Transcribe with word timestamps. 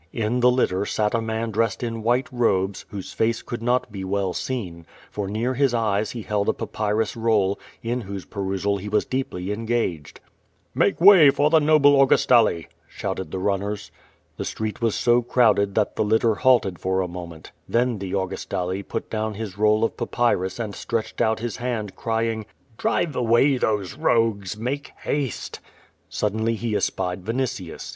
In 0.11 0.39
the 0.39 0.49
litter 0.49 0.83
sat 0.83 1.13
a 1.13 1.21
man 1.21 1.51
dressed 1.51 1.83
in 1.83 2.01
white 2.01 2.27
robes, 2.31 2.85
whose 2.89 3.13
face 3.13 3.43
could 3.43 3.61
not 3.61 3.91
be 3.91 4.03
well 4.03 4.33
seen, 4.33 4.87
for 5.11 5.27
near 5.27 5.53
his 5.53 5.75
eyes 5.75 6.09
he 6.09 6.23
held 6.23 6.49
a 6.49 6.53
papyrus 6.53 7.15
roll, 7.15 7.59
in 7.83 8.01
whose 8.01 8.25
perusal 8.25 8.77
he 8.77 8.89
was 8.89 9.05
deeply 9.05 9.51
engaged. 9.51 10.19
^rake 10.75 10.99
way 10.99 11.29
for 11.29 11.51
the 11.51 11.59
noble 11.59 11.95
Augustale,^' 12.01 12.65
shouted 12.87 13.29
the 13.29 13.37
runners. 13.37 13.91
The 14.37 14.43
street 14.45 14.81
was 14.81 14.95
so 14.95 15.21
crowded 15.21 15.75
that 15.75 15.95
the 15.95 16.03
litter 16.03 16.33
halted 16.33 16.79
for 16.79 17.01
a 17.01 17.07
mo 17.07 17.27
ment 17.27 17.51
Then 17.69 17.99
the 17.99 18.13
Augustale 18.15 18.81
put 18.81 19.07
down 19.07 19.35
his 19.35 19.55
roll 19.55 19.83
of 19.83 19.97
papyrus 19.97 20.57
and 20.57 20.73
stretched 20.73 21.21
out 21.21 21.41
his 21.41 21.57
hand, 21.57 21.95
crying: 21.95 22.47
"Drive 22.75 23.15
away 23.15 23.59
these 23.59 23.93
rogues! 23.95 24.57
Make 24.57 24.93
haste!*' 25.03 25.59
Suddenly 26.09 26.55
he 26.55 26.75
espied 26.75 27.23
Vinitius. 27.23 27.87